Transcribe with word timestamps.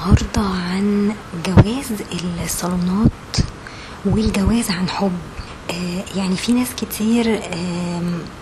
النهاردة 0.00 0.40
عن 0.40 1.14
جواز 1.46 1.86
الصالونات 2.44 3.36
والجواز 4.04 4.70
عن 4.70 4.88
حب. 4.88 5.12
آه، 5.70 6.04
يعني 6.16 6.36
في 6.36 6.52
ناس 6.52 6.68
كتير 6.76 7.40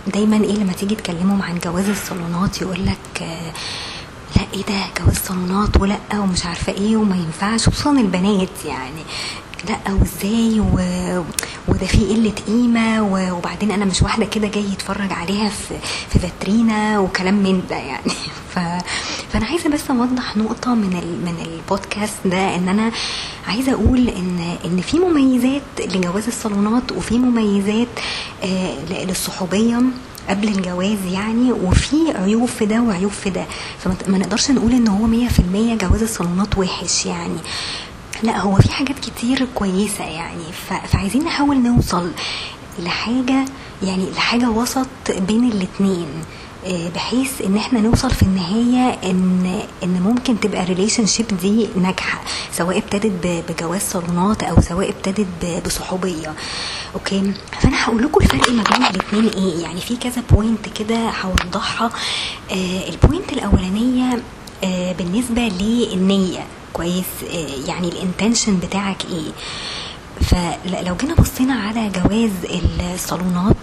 دايما 0.07 0.37
إيه 0.37 0.55
لما 0.55 0.73
تيجي 0.73 0.95
تكلمهم 0.95 1.43
عن 1.43 1.59
جواز 1.59 1.89
الصالونات 1.89 2.63
يقولك 2.63 3.23
آه، 3.23 3.53
لا 4.37 4.43
إيه 4.55 4.65
ده؟ 4.65 5.03
جواز 5.05 5.17
صالونات 5.17 5.81
ولأ 5.81 5.99
ومش 6.15 6.47
عارفة 6.47 6.73
إيه 6.73 6.97
وما 6.97 7.17
ينفعش 7.17 7.69
خصوصا 7.69 7.93
البنات 7.93 8.65
يعني. 8.65 9.03
لأ 9.69 9.93
وإزاي؟ 9.93 10.61
و... 10.61 10.75
وده 11.69 11.87
في 11.87 12.05
قلة 12.07 12.33
قيمة 12.47 13.03
و... 13.03 13.37
وبعدين 13.37 13.71
أنا 13.71 13.85
مش 13.85 14.03
واحدة 14.03 14.27
كده 14.27 14.49
جاي 14.49 14.65
يتفرج 14.65 15.13
عليها 15.13 15.49
في 15.49 15.75
في 16.11 16.19
فاترينا 16.19 16.99
وكلام 16.99 17.35
من 17.35 17.63
ده 17.71 17.77
يعني. 17.77 18.13
ف... 18.55 18.59
فأنا 19.33 19.47
عايزة 19.47 19.69
بس 19.71 19.91
أوضح 19.91 20.37
نقطة 20.37 20.75
من 20.75 20.93
ال... 21.03 21.25
من 21.25 21.47
البودكاست 21.53 22.15
ده 22.25 22.55
إن 22.57 22.69
أنا 22.69 22.91
عايزة 23.49 23.73
أقول 23.73 24.09
إن 24.09 24.57
إن 24.65 24.81
في 24.81 24.99
مميزات 24.99 25.63
لجواز 25.81 26.27
الصالونات 26.27 26.93
وفي 26.93 27.19
مميزات 27.19 27.89
آه 28.45 29.05
للصحوبية 29.05 29.81
قبل 30.29 30.49
الجواز 30.49 31.05
يعني 31.13 31.53
وفي 31.53 31.97
عيوب 32.15 32.49
في 32.49 32.67
ده 32.67 32.81
وعيوب 32.81 33.11
في 33.13 33.31
ده. 33.31 33.45
فما 33.79 33.95
ما 34.07 34.19
نقدرش 34.19 34.51
نقول 34.51 34.73
إن 34.73 34.89
هو 34.89 35.29
100% 35.29 35.41
جواز 35.85 36.03
الصالونات 36.03 36.59
وحش 36.59 37.07
يعني. 37.07 37.39
لا 38.23 38.39
هو 38.41 38.57
في 38.57 38.73
حاجات 38.73 38.99
كتير 38.99 39.47
كويسة 39.55 40.05
يعني. 40.05 40.43
فعايزين 40.93 41.25
نحاول 41.25 41.57
نوصل 41.63 42.11
لحاجة 42.79 43.45
يعني 43.83 44.11
لحاجة 44.11 44.51
وسط 44.51 44.87
بين 45.19 45.45
الاتنين. 45.53 46.07
بحيث 46.67 47.43
إن 47.43 47.57
إحنا 47.57 47.81
نوصل 47.81 48.11
في 48.11 48.23
النهاية 48.23 48.99
ان 49.11 49.61
إن 49.83 50.01
ممكن 50.03 50.41
تبقى 50.41 50.65
relationship 50.65 51.27
دي 51.43 51.69
ناجحة 51.83 52.21
سواء 52.53 52.79
ابتدت 52.79 53.13
بجواز 53.49 53.81
صالونات 53.81 54.43
أو 54.43 54.61
سواء 54.61 54.89
ابتدت 54.91 55.27
ب- 55.43 55.63
بصحوبية. 55.67 56.35
okay؟ 56.95 57.33
فأنا 57.61 57.85
هقول 57.85 58.03
لكم 58.03 58.21
الفرق 58.25 58.51
ما 58.51 58.63
بين 58.63 58.83
الاتنين 58.87 59.29
إيه. 59.29 59.63
يعني 59.63 59.81
في 59.81 59.97
كذا 59.97 60.23
point 60.31 60.69
كده 60.69 61.11
هوضحها. 61.25 61.91
آه 62.51 62.89
ال 62.89 62.96
point 62.96 63.33
الأولانية 63.33 64.23
آه 64.65 64.93
بالنسبة 64.93 65.43
للنية. 65.43 66.47
كويس؟ 66.73 67.05
آه 67.35 67.69
يعني 67.69 67.89
ال 67.89 67.96
intention 67.96 68.59
بتاعك 68.59 69.05
إيه. 69.11 69.31
فلو 70.21 70.97
جينا 70.97 71.15
بصينا 71.15 71.55
على 71.55 71.91
جواز 71.91 72.31
الصالونات 72.95 73.57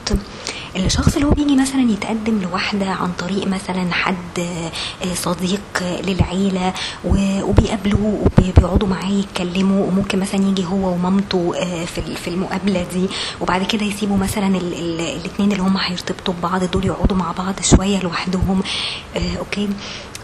الشخص 0.75 1.15
اللي 1.15 1.27
هو 1.27 1.31
بيجي 1.31 1.55
مثلا 1.55 1.91
يتقدم 1.91 2.41
لواحدة 2.41 2.85
عن 2.89 3.11
طريق 3.19 3.47
مثلا 3.47 3.93
حد 3.93 4.39
آه، 4.39 5.13
صديق 5.15 5.61
للعيلة 6.07 6.73
و- 7.05 7.41
وبيقابلوا 7.43 8.19
وبيقعدوا 8.25 8.87
معاه 8.87 9.09
يتكلموا 9.11 9.85
وممكن 9.87 10.19
مثلا 10.19 10.41
يجي 10.49 10.65
هو 10.65 10.93
ومامته 10.93 11.53
آه، 11.57 11.85
في 11.85 12.15
في 12.15 12.27
المقابلة 12.27 12.85
دي 12.93 13.07
وبعد 13.41 13.63
كده 13.63 13.85
يسيبوا 13.85 14.17
مثلا 14.17 14.47
ال- 14.47 14.73
ال- 14.73 15.01
الاتنين 15.01 15.51
اللي 15.51 15.63
هم 15.63 15.77
هيرتبطوا 15.77 16.33
ببعض 16.33 16.63
دول 16.63 16.85
يقعدوا 16.85 17.17
مع 17.17 17.31
بعض 17.31 17.53
شوية 17.61 17.99
لوحدهم. 17.99 18.61
آه، 19.15 19.37
أوكي؟ 19.39 19.69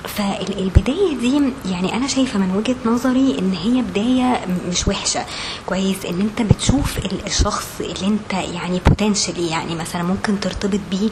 فالبداية 0.07 1.17
دي 1.17 1.41
يعني 1.71 1.93
أنا 1.97 2.07
شايفة 2.07 2.39
من 2.39 2.55
وجهة 2.55 2.75
نظري 2.85 3.39
إن 3.39 3.53
هي 3.63 3.81
بداية 3.81 4.45
مش 4.69 4.87
وحشة. 4.87 5.25
كويس 5.65 6.05
إن 6.05 6.21
أنت 6.21 6.41
بتشوف 6.53 6.97
ال- 6.97 7.25
الشخص 7.27 7.67
اللي 7.79 8.07
أنت 8.07 8.33
يعني 8.33 8.81
potentially 8.87 9.47
يعني 9.49 9.75
مثلا 9.75 10.03
ممكن 10.03 10.39
ترتبط 10.39 10.79
بيه 10.91 11.09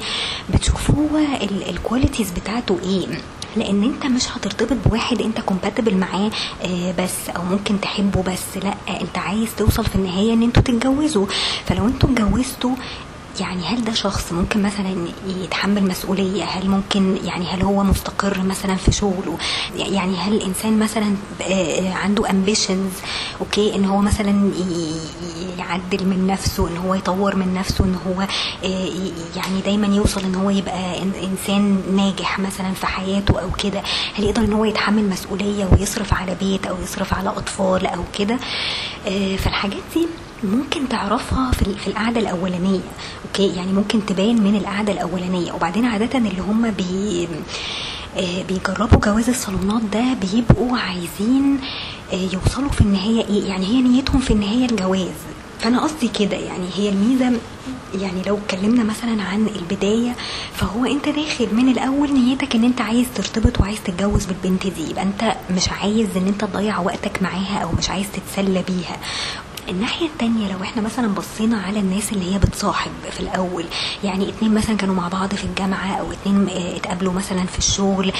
بتشوف 0.53 0.91
هو 0.91 1.17
ال 1.69 1.76
qualities 1.76 2.31
بتاعته 2.31 2.77
إيه. 2.83 3.07
لأن 3.55 3.83
أنت 3.83 4.05
مش 4.05 4.23
هترتبط 4.37 4.77
بواحد 4.87 5.21
أنت 5.21 5.39
compatible 5.41 5.97
معاه 5.97 6.31
آه، 6.63 6.91
بس 6.99 7.29
أو 7.37 7.43
ممكن 7.43 7.81
تحبه 7.81 8.23
بس 8.23 8.63
لأ 8.63 9.01
أنت 9.01 9.17
عايز 9.17 9.47
توصل 9.57 9.85
في 9.85 9.95
النهاية 9.95 10.33
إن 10.33 10.43
أنتوا 10.43 10.63
تتجوزوا. 10.63 11.25
فلو 11.65 11.87
أنتوا 11.87 12.09
اتجوزتوا 12.09 12.75
يعني 13.39 13.63
هل 13.65 13.83
ده 13.83 13.93
شخص 13.93 14.31
ممكن 14.33 14.61
مثلا 14.61 15.07
يتحمل 15.27 15.83
مسؤولية؟ 15.83 16.43
هل 16.43 16.69
ممكن 16.69 17.17
يعني 17.25 17.45
هل 17.45 17.61
هو 17.61 17.83
مستقر 17.83 18.41
مثلا 18.41 18.75
في 18.75 18.91
شغله؟ 18.91 19.37
يعني 19.75 20.15
هل 20.17 20.33
الإنسان 20.33 20.79
مثلا 20.79 21.15
آه، 21.41 21.93
عنده 21.93 22.23
ambitions 22.27 23.05
okay 23.41 23.75
إن 23.75 23.85
هو 23.85 23.97
مثلا 24.01 24.51
يعدل 25.57 26.05
من 26.05 26.27
نفسه 26.27 26.67
إن 26.67 26.77
هو 26.77 26.95
يطور 26.95 27.35
من 27.35 27.53
نفسه 27.53 27.85
إن 27.85 27.95
هو 28.07 28.21
آه، 28.63 28.89
يعني 29.35 29.61
دايما 29.65 29.95
يوصل 29.95 30.21
إن 30.21 30.35
هو 30.35 30.49
يبقى 30.49 31.03
إنسان 31.23 31.81
ناجح 31.95 32.39
مثلا 32.39 32.73
في 32.73 32.87
حياته 32.87 33.41
أو 33.41 33.51
كده؟ 33.51 33.81
هل 34.15 34.23
يقدر 34.23 34.41
إن 34.41 34.53
هو 34.53 34.65
يتحمل 34.65 35.09
مسؤولية 35.09 35.69
ويصرف 35.71 36.13
على 36.13 36.35
بيت 36.35 36.65
أو 36.67 36.75
يصرف 36.83 37.13
على 37.13 37.29
أطفال 37.29 37.85
أو 37.85 38.03
كده؟ 38.19 38.37
آه، 39.07 39.35
فالحاجات 39.35 39.81
دي 39.95 40.07
ممكن 40.43 40.89
تعرفها 40.89 41.51
في 41.51 41.65
في 41.73 41.87
القعدة 41.87 42.19
الأولانية 42.19 42.79
okay؟ 43.25 43.55
يعني 43.55 43.73
ممكن 43.73 44.05
تبان 44.05 44.41
من 44.41 44.55
القعدة 44.55 44.93
الأولانية. 44.93 45.51
وبعدين 45.53 45.85
عادة 45.85 46.17
اللي 46.17 46.41
هم 46.41 46.71
بي 46.71 47.27
آه، 48.17 48.43
بيجربوا 48.43 48.99
جواز 48.99 49.29
الصالونات 49.29 49.81
ده 49.81 50.03
بيبقوا 50.13 50.77
عايزين 50.77 51.59
آه، 52.13 52.15
يوصلوا 52.33 52.69
في 52.69 52.81
النهايه 52.81 53.25
إيه 53.27 53.43
يعني 53.49 53.65
هي 53.65 53.81
نيتهم 53.81 54.19
في 54.21 54.31
النهايه 54.31 54.65
الجواز. 54.65 55.09
فأنا 55.59 55.79
قصدي 55.81 56.07
كده 56.07 56.37
يعني 56.37 56.65
هي 56.75 56.89
الميزة 56.89 57.31
يعني 58.01 58.21
لو 58.27 58.37
اتكلمنا 58.37 58.83
مثلا 58.83 59.23
عن 59.23 59.47
البداية 59.55 60.15
فهو 60.53 60.85
أنت 60.85 61.09
داخل 61.09 61.47
من 61.55 61.69
الأول 61.69 62.13
نيتك 62.13 62.55
إن 62.55 62.63
أنت 62.63 62.81
عايز 62.81 63.07
ترتبط 63.15 63.59
وعايز 63.59 63.77
تتجوز 63.85 64.25
بالبنت 64.25 64.67
دي. 64.67 64.89
يبقى 64.89 65.03
أنت 65.03 65.35
مش 65.51 65.69
عايز 65.69 66.07
إن 66.17 66.27
أنت 66.27 66.45
تضيع 66.45 66.79
وقتك 66.79 67.21
معاها 67.23 67.59
أو 67.63 67.71
مش 67.71 67.89
عايز 67.89 68.05
تتسلى 68.13 68.63
بيها. 68.67 68.97
الناحية 69.69 70.05
التانية 70.05 70.53
لو 70.53 70.63
إحنا 70.63 70.81
مثلا 70.81 71.07
بصينا 71.07 71.61
على 71.61 71.79
الناس 71.79 72.11
اللي 72.11 72.33
هي 72.33 72.39
بتصاحب 72.39 72.91
في 73.11 73.19
الأول 73.19 73.65
يعني 74.03 74.29
اتنين 74.29 74.53
مثلا 74.53 74.77
كانوا 74.77 74.95
مع 74.95 75.07
بعض 75.07 75.35
في 75.35 75.43
الجامعة 75.43 75.95
أو 75.95 76.11
اتنين 76.11 76.49
آه، 76.49 76.75
اتقابلوا 76.77 77.13
مثلا 77.13 77.45
في 77.45 77.57
الشغل 77.57 78.11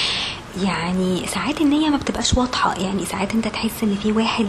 يعني 0.64 1.26
ساعات 1.28 1.62
النية 1.62 1.90
ما 1.90 1.98
بتبقاش 1.98 2.34
واضحة 2.34 2.74
يعني 2.76 3.06
ساعات 3.06 3.34
أنت 3.34 3.48
تحس 3.48 3.84
إن 3.84 3.96
في 4.04 4.12
واحد 4.12 4.46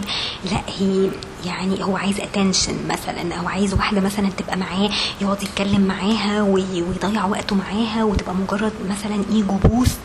لا 0.51 0.61
هي 0.79 1.09
يعني 1.45 1.83
هو 1.83 1.97
عايز 1.97 2.19
attention 2.19 2.73
مثلا 2.89 3.35
أو 3.35 3.47
عايز 3.47 3.73
واحدة 3.73 4.01
مثلا 4.01 4.29
تبقى 4.29 4.57
معاه 4.57 4.89
يقعد 5.21 5.43
يتكلم 5.43 5.81
معاها 5.81 6.41
وي- 6.41 6.81
ويضيع 6.81 7.25
وقته 7.25 7.55
معاها 7.55 8.03
وتبقى 8.03 8.33
مجرد 8.35 8.71
مثلا 8.89 9.23
ego 9.31 9.53
boost 9.65 9.99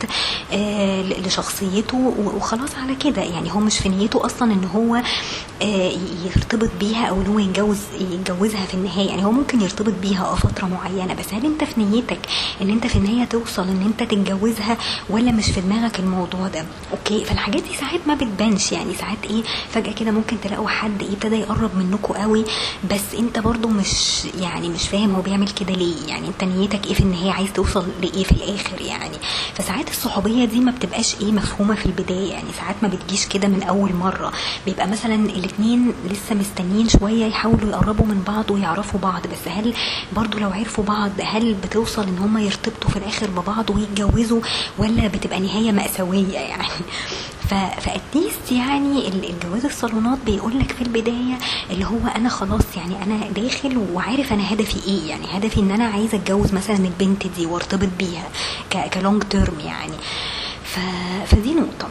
آه 0.53 1.03
ل- 1.03 1.27
لشخصيته 1.27 2.15
وخلاص 2.37 2.71
على 2.83 2.95
كده. 2.95 3.23
يعني 3.23 3.53
هو 3.53 3.61
مش 3.61 3.79
في 3.79 3.89
نيته 3.89 4.27
أصلا 4.27 4.53
إن 4.53 4.65
هو 4.75 5.03
آه 5.63 5.93
يرتبط 6.27 6.71
بيها 6.89 7.07
أو 7.07 7.21
إن 7.21 7.27
هو 7.27 7.39
يتجوز 7.39 7.79
يتجوزها 8.01 8.67
في 8.67 8.75
النهاية. 8.75 9.09
يعني 9.09 9.25
هو 9.25 9.31
ممكن 9.33 9.61
يرتبط 9.61 9.93
بيها 10.03 10.25
آه 10.27 10.35
فترة 10.35 10.67
معينة 10.67 11.15
بس 11.15 11.35
هل 11.35 11.45
أنت 11.47 11.65
في 11.65 11.81
نيتك 11.85 12.19
إن 12.63 12.71
أنت 12.71 12.87
في 12.87 12.97
النهاية 12.97 13.25
توصل 13.25 13.63
إن 13.63 13.83
أنت 13.87 14.11
تتجوزها 14.11 14.77
ولا 15.11 15.33
مش 15.33 15.45
في 15.47 15.61
دماغك 15.61 15.99
الموضوع 16.01 16.49
ده؟ 16.49 16.65
أوكي 16.93 17.25
فالحاجات 17.25 17.63
دي 17.63 17.75
ساعات 17.81 18.01
ما 18.07 18.15
بتبانش. 18.15 18.73
يعني 18.73 18.95
ساعات 18.95 19.19
إيه 19.31 19.43
فجأة 19.71 19.93
كده 19.93 20.11
ممكن 20.11 20.37
تلاقوا 20.41 20.69
حد 20.69 21.03
إيه 21.03 21.13
ابتدى 21.13 21.37
يقرب 21.37 21.77
منكم 21.77 22.15
قوي 22.15 22.45
بس 22.93 23.15
أنت 23.19 23.39
برضو 23.39 23.69
مش 23.69 24.25
يعني 24.41 24.69
مش 24.69 24.89
فاهم 24.89 25.15
هو 25.15 25.23
بيعمل 25.23 25.49
كده 25.49 25.75
ليه. 25.75 26.07
يعني 26.09 26.29
أنت 26.29 26.45
نيتك 26.45 26.87
إيه 26.87 26.95
في 26.95 27.01
النهاية؟ 27.01 27.31
عايز 27.33 27.53
توصل 27.53 27.87
لإيه 28.03 28.25
في 28.25 28.33
الآخر 28.33 28.81
يعني؟ 28.81 29.17
فساعات 29.55 29.91
الصحوبية 29.91 30.45
دي 30.45 30.61
ما 30.61 30.71
بتبقاش 30.71 31.15
إيه 31.21 31.33
مفهومة 31.33 31.75
في 31.75 31.87
البداية. 31.87 32.31
يعني 32.33 32.49
ساعات 32.57 32.77
ما 32.83 32.89
بتجيش 32.89 33.27
كده 33.27 33.49
من 33.49 33.63
أول 33.63 33.93
مرة. 33.95 34.33
بيبقى 34.67 34.89
مثلا 34.89 35.15
الاتنين 35.15 35.93
لسه 36.11 36.35
مستنيين 36.35 36.76
شوية 36.89 37.27
يحاولوا 37.27 37.71
يقربوا 37.71 38.07
من 38.07 38.23
بعض 38.27 38.51
ويعرفوا 38.51 39.01
بعض 39.01 39.23
بس 39.27 39.49
هل 39.49 39.75
برضو 40.17 40.39
لو 40.39 40.51
عرفوا 40.51 40.85
بعض 40.85 41.11
هل 41.23 41.55
بتوصل 41.55 42.03
إن 42.03 42.19
هم 42.19 42.39
يرتبطوا 42.39 42.91
في 42.91 42.97
الآخر 42.97 43.27
ببعض 43.31 43.71
ويتجوزوا 43.71 44.41
ولا 44.79 45.07
بتبقى 45.09 45.41
نهاية 45.41 45.73
مأساوية 45.73 46.39
يعني 46.39 46.69
فاتليست 47.81 48.53
يعني 48.53 49.09
ال- 49.09 49.31
الجواز 49.31 49.65
الصالونات 49.65 50.19
بيقول 50.27 50.59
لك 50.59 50.73
في 50.73 50.83
البداية 50.83 51.39
اللي 51.71 51.85
هو 51.85 51.99
أنا 52.17 52.29
خلاص 52.29 52.63
يعني 52.77 53.03
أنا 53.03 53.29
داخل 53.31 53.79
وعارف 53.93 54.33
أنا 54.33 54.53
هدفي 54.53 54.89
إيه 54.89 55.09
يعني 55.11 55.27
هدفي 55.33 55.61
إن 55.61 55.71
أنا 55.71 55.85
عايزة 55.85 56.19
أتجوز 56.19 56.53
مثلا 56.55 56.77
البنت 56.77 57.27
دي 57.27 57.47
وارتبط 57.47 57.89
بيها 57.99 58.29
كلونج 58.95 59.23
تيرم 59.23 59.61
يعني. 59.65 59.93
فدي 61.27 61.55
نقطة 61.55 61.89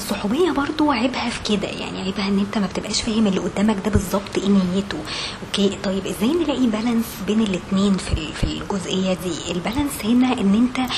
فالصحوبية 0.00 0.50
برضو 0.50 0.90
عيبها 0.90 1.30
في 1.30 1.56
كده 1.56 1.68
يعني 1.68 2.02
عيبها 2.02 2.28
إن 2.28 2.38
أنت 2.38 2.58
ما 2.58 2.66
بتبقاش 2.66 3.02
فاهم 3.02 3.26
اللي 3.26 3.40
قدامك 3.40 3.76
ده 3.84 3.90
بالظبط 3.90 4.38
إيه 4.38 4.48
نيته. 4.48 4.98
okay؟ 5.46 5.78
طيب 5.84 6.06
إزاي 6.06 6.32
نلاقي 6.32 6.66
balance 6.66 7.04
بين 7.26 7.40
الاتنين 7.40 7.96
في 7.96 8.32
في 8.32 8.44
الجزئية 8.44 9.14
دي؟ 9.14 9.52
ال 9.52 9.57
balance 9.57 9.92
هنا 10.04 10.32
إن 10.32 10.54
أنت 10.54 10.90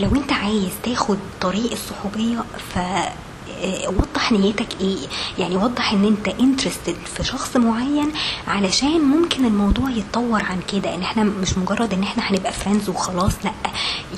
لو 0.00 0.16
أنت 0.16 0.32
عايز 0.32 0.70
تاخد 0.82 1.18
طريق 1.40 1.70
الصحوبية 1.72 2.44
ف 2.74 2.78
وضح 3.86 4.32
نيتك 4.32 4.68
إيه؟ 4.80 4.96
يعني 5.38 5.56
وضح 5.56 5.92
إن 5.92 6.04
أنت 6.04 6.28
interested 6.28 6.96
في 7.16 7.24
شخص 7.24 7.56
معين 7.56 8.12
علشان 8.46 9.00
ممكن 9.00 9.44
الموضوع 9.44 9.90
يتطور 9.90 10.42
عن 10.44 10.60
كده. 10.72 10.94
إن 10.94 11.02
إحنا 11.02 11.24
مش 11.24 11.58
مجرد 11.58 11.92
إن 11.94 12.02
إحنا 12.02 12.22
هنبقى 12.30 12.52
friends 12.52 12.88
وخلاص 12.88 13.32
لأ. 13.44 13.52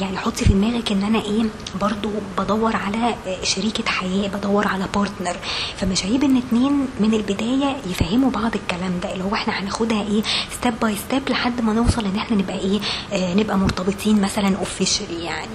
يعني 0.00 0.16
حطي 0.18 0.44
في 0.44 0.52
دماغك 0.52 0.92
إن 0.92 1.02
أنا 1.02 1.22
إيه؟ 1.22 1.42
برضو 1.80 2.10
بدور 2.38 2.76
على 2.76 3.14
آه، 3.26 3.44
شريكة 3.44 3.90
حياة 3.90 4.28
بدور 4.28 4.68
على 4.68 4.84
partner 4.94 5.36
فمش 5.76 6.04
عيب 6.04 6.24
إن 6.24 6.36
اتنين 6.36 6.86
من 7.00 7.14
البداية 7.14 7.76
يفهموا 7.90 8.30
بعض 8.30 8.54
الكلام 8.54 9.00
ده. 9.02 9.12
اللي 9.12 9.24
هو 9.24 9.34
إحنا 9.34 9.60
هناخدها 9.60 10.02
إيه؟ 10.02 10.22
step 10.58 10.74
by 10.82 10.96
step 10.96 11.22
لحد 11.30 11.60
ما 11.60 11.72
نوصل 11.72 12.04
إن 12.04 12.16
إحنا 12.16 12.36
نبقى 12.36 12.58
إيه؟ 12.58 12.80
آه 13.12 13.34
نبقى 13.34 13.58
مرتبطين 13.58 14.20
مثلا 14.20 14.56
officially 14.56 15.24
يعني. 15.24 15.50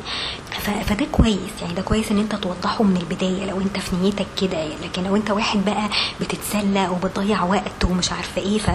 فده 0.66 1.06
كويس. 1.12 1.52
يعني 1.62 1.74
ده 1.74 1.82
كويس 1.82 2.12
إن 2.12 2.20
أنت 2.20 2.36
توضحه 2.36 2.84
من 2.84 2.98
البداية 2.98 3.46
لو 3.46 3.62
أنت 3.62 3.80
في 3.80 3.96
نيتك 3.96 4.26
كده 4.42 4.58
يعني. 4.58 4.74
لكن 4.84 5.04
لو 5.04 5.16
أنت 5.16 5.32
واحد 5.32 5.66
بقى 5.66 5.90
بتتسلى 6.22 6.88
وبتضيع 6.90 7.44
وقت 7.44 7.86
ومش 7.86 8.12
عارفة 8.12 8.42
إيه 8.42 8.58
ف 8.60 8.70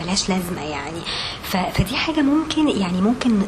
ملهاش 0.00 0.28
لازمة 0.28 0.62
يعني. 0.62 1.00
فدي 1.74 1.96
حاجة 1.96 2.20
ممكن 2.20 2.68
يعني 2.68 3.00
ممكن 3.00 3.42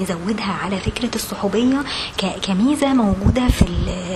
نزودها 0.00 0.52
على 0.52 0.76
فكرة 0.80 1.10
الصحوبية 1.14 1.84
ك- 2.18 2.40
كميزة 2.42 2.94
موجودة 2.94 3.48
في 3.48 3.64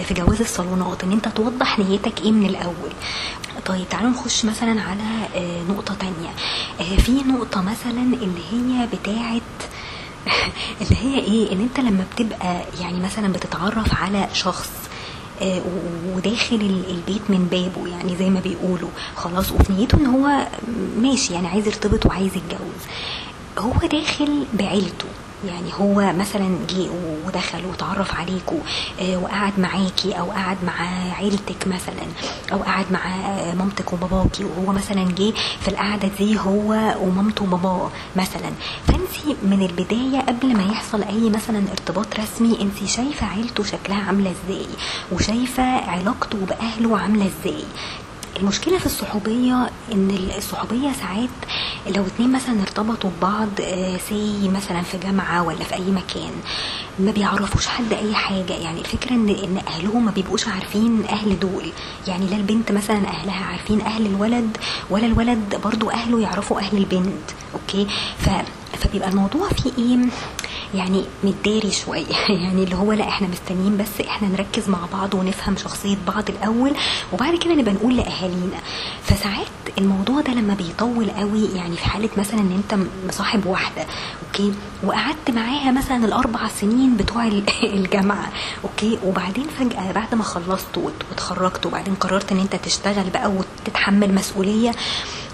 في 0.09 0.15
جواز 0.15 0.41
الصالونات 0.41 1.05
إن 1.05 1.13
أنت 1.13 1.29
توضح 1.29 1.79
نيتك 1.79 2.21
إيه 2.21 2.33
من 2.33 2.47
الأول. 2.47 2.93
طيب 3.67 3.89
تعالوا 3.89 4.11
نخش 4.11 4.45
مثلا 4.45 4.83
على 4.83 5.03
آه، 5.37 5.63
نقطة 5.63 5.95
تانية. 5.95 6.31
آه، 6.81 6.97
في 6.97 7.13
نقطة 7.13 7.63
مثلا 7.63 8.03
اللي 8.03 8.43
هي 8.53 8.87
بتاعه 8.93 9.41
اللي 10.81 10.97
هي 11.03 11.19
إيه؟ 11.19 11.53
إن 11.53 11.61
أنت 11.61 11.81
لما 11.81 12.05
بتبقى 12.15 12.65
يعني 12.81 13.01
مثلا 13.01 13.33
بتتعرف 13.33 13.95
على 14.03 14.29
شخص 14.33 14.71
آه، 15.43 15.63
وداخل 16.17 16.57
ال- 16.57 16.91
البيت 16.91 17.23
من 17.29 17.47
بابه 17.51 17.89
يعني 17.91 18.17
زي 18.17 18.31
ما 18.31 18.41
بيقولوا 18.41 18.89
خلاص 19.17 19.53
وفي 19.53 19.73
نيته 19.73 19.99
إن 19.99 20.07
هو 20.07 20.47
ماشي 20.99 21.33
يعني 21.35 21.49
عايز 21.49 21.67
يرتبط 21.67 22.07
وعايز 22.07 22.31
يتجوز. 22.37 22.83
هو 23.59 23.89
داخل 23.89 24.45
بعيلته. 24.55 25.07
يعني 25.49 25.71
هو 25.81 26.13
مثلا 26.13 26.59
جه 26.71 26.89
ودخل 27.27 27.67
وتعرف 27.67 28.15
عليكوا 28.15 28.59
آه، 29.01 29.17
وقعد 29.17 29.53
معاكي 29.59 30.13
أو 30.19 30.31
قعد 30.31 30.57
مع 30.67 30.73
عيلتك 31.15 31.67
مثلا 31.67 32.07
أو 32.53 32.59
قعد 32.63 32.85
مع 32.93 33.01
مامتك 33.55 33.93
وباباكي 33.93 34.45
وهو 34.45 34.73
مثلا 34.73 35.05
جه 35.19 35.33
في 35.61 35.69
القعدة 35.69 36.09
دي 36.19 36.39
هو 36.39 36.95
ومامته 37.01 37.45
وباباه 37.45 37.91
مثلا. 38.17 38.51
فانت 38.87 39.05
من 39.43 39.63
البداية 39.71 40.21
قبل 40.21 40.57
ما 40.57 40.63
يحصل 40.73 41.03
أي 41.03 41.31
مثلا 41.31 41.63
ارتباط 41.71 42.07
رسمي 42.21 42.59
انت 42.61 42.89
شايفة 42.91 43.27
عيلته 43.27 43.65
شكلها 43.65 44.03
عاملة 44.03 44.31
إزاي؟ 44.31 44.67
وشايفة 45.13 45.63
علاقته 45.63 46.39
بأهله 46.47 46.99
عاملة 46.99 47.27
إزاي؟ 47.41 47.65
المشكلة 48.41 48.79
في 48.79 48.87
الصحوبية 48.87 49.71
إن 49.93 50.19
الصحوبية 50.39 50.93
ساعات 50.93 51.29
لو 51.97 52.07
اتنين 52.07 52.33
مثلا 52.33 52.61
ارتبطوا 52.63 53.11
ببعض 53.19 53.49
say 54.09 54.49
مثلا 54.49 54.83
في 54.83 54.99
جامعة 54.99 55.43
ولا 55.43 55.65
في 55.65 55.75
أي 55.75 55.91
مكان 55.91 56.31
ما 56.99 57.11
بيعرفوش 57.11 57.67
حد 57.67 57.93
أي 57.93 58.15
حاجة. 58.15 58.53
يعني 58.53 58.81
الفكرة 58.81 59.11
إن 59.11 59.29
إن 59.29 59.61
أهلهم 59.69 60.05
ما 60.05 60.11
بيبقوش 60.11 60.49
عارفين 60.49 61.05
أهل 61.11 61.41
دول. 61.41 61.73
يعني 62.07 62.27
لا 62.27 62.37
البنت 62.37 62.73
مثلا 62.73 63.09
أهلها 63.09 63.45
عارفين 63.45 63.81
أهل 63.81 64.07
الولد 64.07 64.57
ولا 64.91 65.07
الولد 65.07 65.61
برضو 65.65 65.91
أهله 65.91 66.21
يعرفوا 66.21 66.61
أهل 66.61 66.77
البنت. 66.79 67.31
okay؟ 67.55 67.87
ف 68.19 68.29
فبيبقى 68.77 69.09
الموضوع 69.09 69.49
فيه 69.49 69.71
إيه؟ 69.79 69.99
يعني 70.75 71.05
متداري 71.25 71.71
شوية. 71.71 72.07
يعني 72.45 72.65
اللي 72.65 72.77
هو 72.77 72.93
لا 72.93 73.09
إحنا 73.09 73.29
مستنيين 73.29 73.77
بس 73.77 74.07
إحنا 74.07 74.29
نركز 74.29 74.69
مع 74.69 74.79
بعض 74.93 75.15
ونفهم 75.15 75.57
شخصية 75.57 75.97
بعض 76.07 76.31
الأول 76.31 76.73
وبعد 77.13 77.37
كده 77.37 77.55
نبقى 77.55 77.75
نقول 77.75 77.97
لأهالينا. 77.97 78.59
فساعات 79.03 79.47
الموضوع 79.79 80.21
ده 80.21 80.33
لما 80.33 80.55
بيطول 80.55 81.11
قوي 81.11 81.45
يعني 81.55 81.77
في 81.77 81.85
حالة 81.85 82.09
مثلا 82.17 82.41
إن 82.41 82.63
أنت 82.71 82.87
مصاحب 83.09 83.47
واحدة 83.47 83.87
okay؟ 84.27 84.53
وقعدت 84.85 85.31
معاها 85.31 85.71
مثلا 85.73 86.05
الأربع 86.05 86.49
سنين 86.49 86.97
بتوع 86.97 87.27
الجامعة 87.63 88.33
okay؟ 88.65 88.99
وبعدين 89.05 89.47
فجأة 89.59 89.93
بعد 89.93 90.15
ما 90.15 90.23
خلصت 90.23 90.79
واتخرجت 91.11 91.67
وبعدين 91.67 91.95
قررت 91.95 92.33
إن 92.33 92.39
أنت 92.39 92.57
تشتغل 92.57 93.11
بقى 93.11 93.31
وتتحمل 93.31 94.15
مسؤولية 94.15 94.73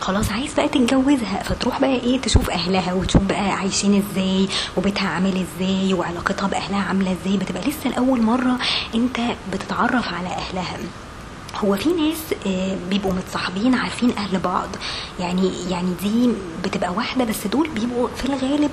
خلاص 0.01 0.33
عايز 0.33 0.55
بقى 0.55 0.69
تتجوزها 0.69 1.43
فتروح 1.43 1.81
بقى 1.81 1.95
إيه 1.95 2.21
تشوف 2.21 2.51
أهلها 2.51 2.93
وتشوف 2.93 3.23
بقى 3.23 3.51
عايشين 3.53 4.03
إزاي 4.11 4.49
وبيتها 4.77 5.09
عامل 5.09 5.47
إزاي 5.47 5.95
وعلاقتها 5.95 6.47
بأهلها 6.49 6.83
عاملة 6.83 7.13
إزاي. 7.13 7.37
بتبقى 7.37 7.63
لسه 7.63 7.91
لأول 7.91 8.23
مرة 8.23 8.59
أنت 8.95 9.21
بتتعرف 9.53 10.09
على 10.15 10.29
أهلها. 10.29 10.77
هو 11.57 11.77
في 11.77 11.89
ناس 11.89 12.19
بيبقوا 12.91 13.13
متصاحبين 13.13 13.75
عارفين 13.75 14.11
أهل 14.19 14.39
بعض. 14.39 14.69
يعني 15.21 15.53
يعني 15.71 15.95
دي 16.03 16.31
بتبقى 16.65 16.93
واحدة 16.93 17.25
بس 17.25 17.47
دول 17.47 17.69
بيبقوا 17.69 18.09
في 18.17 18.25
الغالب 18.25 18.71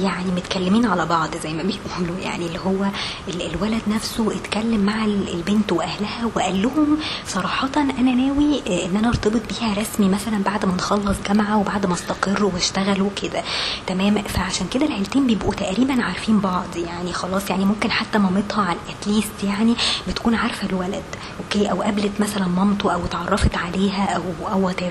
يعني 0.00 0.30
متكلمين 0.36 0.86
على 0.86 1.06
بعض 1.06 1.36
زي 1.42 1.52
ما 1.52 1.62
بيقولوا. 1.62 2.18
يعني 2.22 2.46
اللي 2.46 2.58
هو 2.58 2.86
الولد 3.28 3.82
نفسه 3.88 4.32
اتكلم 4.36 4.80
مع 4.80 5.04
البنت 5.04 5.72
وأهلها 5.72 6.30
وقال 6.34 6.62
لهم 6.62 6.98
صراحة 7.26 7.70
أنا 7.76 8.14
ناوي 8.14 8.62
إن 8.86 8.96
أنا 8.96 9.08
أرتبط 9.08 9.40
بيها 9.48 9.74
رسمي 9.74 10.08
مثلا 10.08 10.42
بعد 10.42 10.64
ما 10.64 10.74
نخلص 10.74 11.16
جامعة 11.28 11.58
وبعد 11.58 11.86
ما 11.86 11.94
استقر 11.94 12.44
واشتغل 12.44 13.02
وكده. 13.02 13.42
تمام؟ 13.86 14.22
فعشان 14.22 14.66
كده 14.68 14.86
العيلتين 14.86 15.26
بيبقوا 15.26 15.54
تقريبا 15.54 16.02
عارفين 16.02 16.38
بعض. 16.40 16.76
يعني 16.76 17.12
خلاص 17.12 17.50
يعني 17.50 17.64
ممكن 17.64 17.90
حتى 17.90 18.18
مامتها 18.18 18.62
على 18.62 18.78
اتليست 18.88 19.44
يعني 19.44 19.74
بتكون 20.08 20.34
عارفة 20.34 20.68
الولد. 20.68 21.02
okay؟ 21.40 21.70
أو 21.70 21.82
قابلت 21.96 22.20
مثلا 22.20 22.46
مامته 22.46 22.94
أو 22.94 23.04
اتعرفت 23.04 23.56
عليها 23.56 24.04
أو 24.16 24.22
or 24.52 24.66
what 24.66 24.82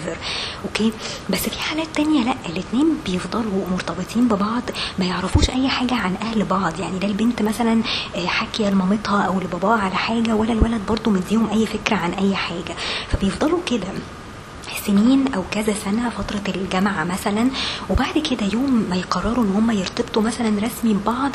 okay؟ 0.66 0.92
بس 1.30 1.40
في 1.40 1.60
حالات 1.60 1.88
تانية 1.96 2.24
لأ 2.24 2.36
الاثنين 2.50 2.86
بيفضلوا 3.06 3.66
مرتبطين 3.72 4.28
ببعض 4.28 4.62
ما 5.00 5.06
يعرفوش 5.06 5.50
أي 5.50 5.70
حاجة 5.70 5.96
عن 5.96 6.16
أهل 6.22 6.46
بعض. 6.46 6.80
يعني 6.80 7.00
لا 7.00 7.08
البنت 7.08 7.42
مثلا 7.42 7.82
حاكيه 8.26 8.70
لمامتها 8.70 9.22
أو 9.22 9.40
لباباها 9.40 9.80
على 9.80 9.96
حاجة 9.96 10.36
ولا 10.36 10.54
الولد 10.54 10.82
برضو 10.90 11.10
مديهم 11.12 11.50
أي 11.50 11.66
فكرة 11.66 11.96
عن 11.96 12.12
أي 12.12 12.36
حاجة. 12.36 12.76
فبيفضلوا 13.12 13.60
كده 13.66 13.88
سنين 14.88 15.34
أو 15.34 15.44
كذا 15.52 15.74
سنة 15.86 16.10
فترة 16.10 16.56
الجامعة 16.56 17.04
مثلا. 17.04 17.50
وبعد 17.90 18.18
كده 18.18 18.46
يوم 18.54 18.86
ما 18.90 18.96
يقرروا 18.96 19.44
إن 19.46 19.52
هم 19.56 19.72
يرتبطوا 19.72 20.22
مثلا 20.22 20.50
رسمي 20.62 20.94
ببعض 20.94 21.32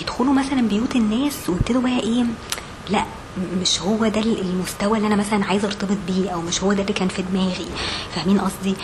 يدخلوا 0.00 0.32
مثلا 0.34 0.60
بيوت 0.68 0.96
الناس 0.96 1.34
ويبتدوا 1.48 1.82
بقى 1.82 2.00
إيه؟ 2.00 2.24
لأ 2.90 3.04
مش 3.62 3.80
هو 3.80 4.06
ده 4.08 4.20
المستوى 4.20 4.96
اللي 4.96 5.06
أنا 5.08 5.16
مثلا 5.16 5.44
عايزة 5.44 5.68
أرتبط 5.68 5.96
بيه 6.06 6.30
أو 6.30 6.40
مش 6.40 6.62
هو 6.62 6.72
ده 6.72 6.82
اللي 6.82 6.92
كان 6.92 7.08
في 7.08 7.22
دماغي. 7.22 7.66
فاهمين 8.14 8.40
قصدي؟ 8.40 8.74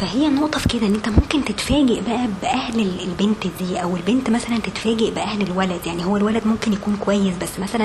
فهي 0.00 0.26
النقطة 0.26 0.58
في 0.58 0.68
كده 0.68 0.86
إن 0.86 0.94
أنت 0.94 1.08
ممكن 1.08 1.44
تتفاجئ 1.44 2.00
بقى 2.00 2.28
بأهل 2.42 2.80
البنت 2.80 3.46
دي 3.60 3.82
أو 3.82 3.96
البنت 3.96 4.30
مثلا 4.30 4.58
تتفاجئ 4.58 5.10
بأهل 5.10 5.42
الولد. 5.42 5.80
يعني 5.86 6.04
هو 6.04 6.16
الولد 6.16 6.46
ممكن 6.46 6.72
يكون 6.72 6.96
كويس 7.04 7.34
بس 7.42 7.58
مثلا 7.58 7.84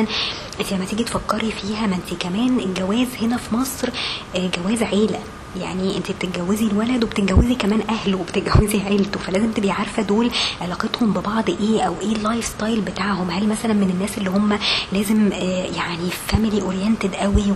أنت 0.60 0.74
لما 0.74 0.86
تيجي 0.86 1.04
تفكري 1.04 1.52
فيها 1.52 1.88
ما 1.88 1.96
أنت 1.96 2.22
كمان 2.22 2.60
الجواز 2.60 3.08
هنا 3.22 3.38
في 3.38 3.56
مصر 3.56 3.90
جواز 4.36 4.84
عيلة. 4.84 5.20
يعني 5.58 5.98
انت 5.98 6.12
بتتجوزي 6.12 6.66
الولد 6.68 7.04
وبتتجوزي 7.04 7.56
كمان 7.56 7.82
اهله 7.90 8.18
وبتتجوزي 8.18 8.82
عيلته 8.82 9.20
فلازم 9.20 9.52
تبقي 9.52 9.72
عارفة 9.72 10.02
دول 10.04 10.32
علاقتهم 10.62 11.14
ببعض 11.14 11.50
إيه 11.50 11.82
أو 11.82 11.94
إيه 12.02 12.16
ال 12.16 12.46
lifestyle 12.46 12.82
بتاعهم. 12.82 13.30
هل 13.32 13.48
مثلا 13.48 13.74
من 13.74 13.90
الناس 13.90 14.18
اللي 14.18 14.30
هم 14.30 14.60
لازم 14.94 15.32
يعني 15.76 16.10
family 16.28 16.62
oriented 16.62 17.16
قوي 17.16 17.54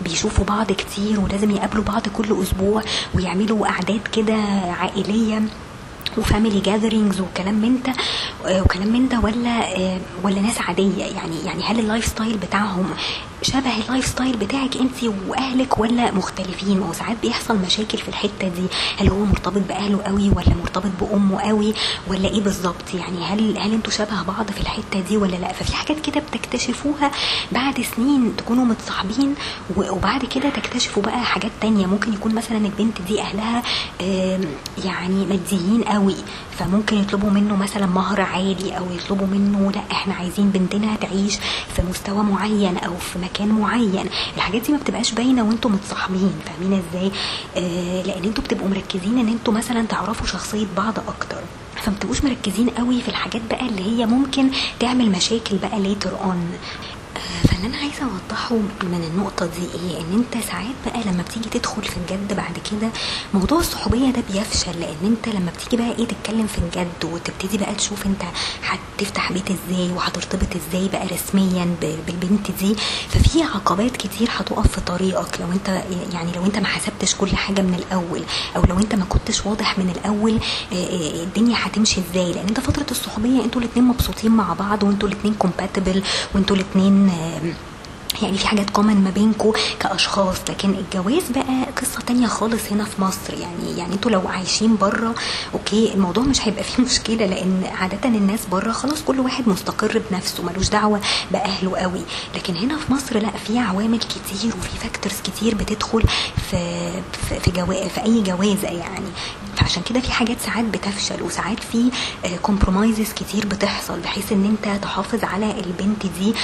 وبيشوفوا 0.00 0.44
بعض 0.44 0.72
كتير 0.72 1.20
ولازم 1.20 1.50
يقابلوا 1.50 1.84
بعض 1.84 2.02
كل 2.08 2.42
أسبوع 2.42 2.82
ويعملوا 3.14 3.66
قعدات 3.66 4.08
كده 4.08 4.34
عائلية 4.80 5.42
و 6.18 6.24
family 6.24 6.60
gatherings 6.60 7.20
وكلام 7.20 7.54
من 7.54 7.78
ده 7.86 7.92
وكلام 8.62 8.88
من 8.88 9.08
ده 9.08 9.20
ولا 9.20 9.68
ولا 10.22 10.40
ناس 10.40 10.60
عادية؟ 10.60 11.04
يعني 11.04 11.36
يعني 11.44 11.62
هل 11.64 11.78
ال 11.78 12.04
lifestyle 12.06 12.36
بتاعهم 12.36 12.90
شبه 13.42 13.76
ال 13.78 14.06
lifestyle 14.06 14.36
بتاعك 14.36 14.76
انت 14.76 15.04
واهلك 15.28 15.78
ولا 15.78 16.10
مختلفين؟ 16.12 16.80
ما 16.80 16.86
هو 16.86 16.92
ساعات 16.92 17.16
بيحصل 17.22 17.56
مشاكل 17.56 17.98
في 17.98 18.08
الحتة 18.08 18.48
دي. 18.48 18.66
هل 18.98 19.08
هو 19.08 19.24
مرتبط 19.24 19.62
بأهله 19.68 20.02
قوي 20.02 20.28
ولا 20.30 20.54
مرتبط 20.62 20.90
بأمه 21.00 21.40
قوي 21.40 21.74
ولا 22.08 22.28
إيه 22.28 22.40
بالظبط؟ 22.40 22.94
يعني 22.94 23.24
هل 23.24 23.58
هل 23.58 23.72
أنتوا 23.72 23.92
شبه 23.92 24.22
بعض 24.22 24.50
في 24.50 24.60
الحتة 24.60 25.00
دي 25.08 25.16
ولا 25.16 25.36
لأ؟ 25.36 25.52
ففي 25.52 25.76
حاجات 25.76 26.00
كده 26.00 26.20
بتكتشفوها 26.20 27.10
بعد 27.52 27.80
سنين 27.96 28.36
تكونوا 28.36 28.64
متصاحبين 28.64 29.34
وبعد 29.76 30.24
كده 30.24 30.50
تكتشفوا 30.50 31.02
بقى 31.02 31.20
حاجات 31.24 31.50
تانية. 31.60 31.86
ممكن 31.86 32.12
يكون 32.12 32.34
مثلا 32.34 32.56
البنت 32.58 33.02
دي 33.08 33.20
أهلها 33.20 33.62
يعني 34.84 35.26
ماديين 35.26 35.82
قوي 35.82 36.16
فممكن 36.58 36.96
يطلبوا 36.96 37.30
منه 37.30 37.56
مثلا 37.56 37.86
مهر 37.86 38.20
عالي 38.20 38.78
أو 38.78 38.84
يطلبوا 38.92 39.26
منه 39.26 39.72
لأ 39.74 39.82
إحنا 39.92 40.14
عايزين 40.14 40.50
بنتنا 40.50 40.96
تعيش 40.96 41.34
في 41.76 41.82
مستوى 41.90 42.22
معين 42.22 42.76
أو 42.78 42.96
في 42.96 43.18
مكان 43.18 43.31
معين. 43.40 44.06
الحاجات 44.36 44.62
دي 44.62 44.72
ما 44.72 44.78
بتبقاش 44.78 45.12
باينة 45.12 45.42
وانتوا 45.42 45.70
متصاحبين 45.70 46.32
فاهمين 46.46 46.82
إزاي؟ 46.90 47.10
آه 47.56 48.02
لأن 48.02 48.24
أنتوا 48.24 48.44
بتبقوا 48.44 48.68
مركزين 48.68 49.18
ان 49.18 49.28
أنتوا 49.28 49.52
مثلا 49.54 49.86
تعرفوا 49.86 50.26
شخصية 50.26 50.66
بعض 50.76 50.94
أكتر. 51.08 51.40
فما 51.82 51.94
مركزين 52.24 52.70
قوي 52.70 53.00
في 53.00 53.08
الحاجات 53.08 53.42
بقى 53.50 53.68
اللي 53.68 53.82
هي 53.82 54.06
ممكن 54.06 54.50
تعمل 54.80 55.10
مشاكل 55.10 55.56
بقى 55.56 55.80
later 55.80 56.10
on 56.24 56.50
فاللي 57.62 57.76
أنا 57.76 57.82
عايزة 57.82 58.02
أوضحه 58.04 58.54
من 58.82 59.10
النقطة 59.12 59.46
دي 59.46 59.62
إيه؟ 59.74 60.00
إن 60.00 60.12
أنت 60.34 60.44
ساعات 60.44 60.74
بقى 60.86 61.02
لما 61.12 61.22
بتيجي 61.22 61.48
تدخل 61.48 61.82
في 61.82 61.96
الجد 61.96 62.36
بعد 62.36 62.58
كده 62.70 62.88
موضوع 63.34 63.58
الصحوبية 63.58 64.10
ده 64.10 64.22
بيفشل 64.32 64.80
لأن 64.80 64.96
أنت 65.04 65.28
لما 65.34 65.50
بتيجي 65.50 65.76
بقى 65.76 65.98
إيه 65.98 66.06
تتكلم 66.08 66.46
في 66.46 66.58
الجد 66.58 67.04
وتبتدي 67.04 67.58
بقى 67.58 67.74
تشوف 67.74 68.06
أنت 68.06 68.22
هتفتح 68.66 69.32
بيت 69.32 69.50
إزاي 69.50 69.90
وهترتبط 69.92 70.46
إزاي 70.56 70.88
بقى 70.88 71.06
رسميا 71.06 71.76
بالبنت 72.06 72.50
دي 72.50 72.74
ففي 73.08 73.42
عقبات 73.42 73.96
كتير 73.96 74.28
هتقف 74.36 74.68
في 74.72 74.80
طريقك. 74.80 75.40
لو 75.40 75.52
أنت 75.52 75.68
يعني 76.12 76.32
لو 76.36 76.44
أنت 76.46 76.58
ما 76.58 76.66
حسبتش 76.66 77.14
كل 77.14 77.36
حاجة 77.36 77.60
من 77.62 77.74
الأول 77.74 78.22
أو 78.56 78.62
لو 78.64 78.78
أنت 78.78 78.94
ما 78.94 79.04
كنتش 79.04 79.46
واضح 79.46 79.78
من 79.78 79.90
الأول 79.96 80.38
الدنيا 81.22 81.56
هتمشي 81.58 82.00
إزاي؟ 82.10 82.32
لأن 82.32 82.46
انت 82.48 82.60
فترة 82.60 82.86
الصحوبية 82.90 83.44
أنتوا 83.44 83.60
الاثنين 83.60 83.84
مبسوطين 83.86 84.30
مع 84.32 84.52
بعض 84.52 84.82
وأنتوا 84.82 85.08
الاثنين 85.08 85.34
compatible 85.34 86.02
وأنتوا 86.34 86.56
الاثنين 86.56 87.12
يعني 88.22 88.38
في 88.38 88.46
حاجات 88.48 88.70
common 88.70 89.04
ما 89.04 89.10
بينكم 89.10 89.52
كأشخاص 89.80 90.36
لكن 90.48 90.70
الجواز 90.74 91.22
بقى 91.30 91.64
قصة 91.82 92.00
تانية 92.06 92.26
خالص 92.26 92.72
هنا 92.72 92.84
في 92.84 93.02
مصر. 93.02 93.34
يعني 93.40 93.78
يعني 93.78 93.94
أنتوا 93.94 94.10
لو 94.10 94.28
عايشين 94.28 94.76
بره 94.76 95.14
okay 95.54 95.94
الموضوع 95.94 96.24
مش 96.24 96.48
هيبقى 96.48 96.64
فيه 96.64 96.82
مشكلة 96.92 97.26
لأن 97.26 97.64
عادة 97.80 98.08
الناس 98.08 98.46
بره 98.46 98.72
خلاص 98.72 99.02
كل 99.02 99.20
واحد 99.20 99.48
مستقر 99.48 100.02
بنفسه 100.10 100.42
ملوش 100.42 100.68
دعوة 100.68 101.00
بأهله 101.30 101.76
قوي. 101.78 102.00
لكن 102.34 102.56
هنا 102.56 102.78
في 102.78 102.92
مصر 102.92 103.18
لا 103.18 103.30
في 103.30 103.58
عوامل 103.58 103.98
كتير 103.98 104.52
وفي 104.58 104.78
factors 104.78 105.20
كتير 105.24 105.54
بتدخل 105.54 106.02
في 106.50 106.92
في 107.28 107.40
في, 107.40 107.88
في 107.88 108.02
أي 108.04 108.22
جوازة 108.22 108.68
يعني. 108.68 109.06
فعشان 109.56 109.82
كده 109.82 110.00
في 110.00 110.12
حاجات 110.12 110.40
ساعات 110.40 110.64
بتفشل 110.64 111.22
وساعات 111.22 111.58
في 111.60 111.90
compromises 112.42 113.12
كتير 113.12 113.46
بتحصل 113.46 114.00
بحيث 114.00 114.32
إن 114.32 114.44
أنت 114.44 114.82
تحافظ 114.82 115.24
على 115.24 115.50
البنت 115.60 116.06
دي 116.06 116.34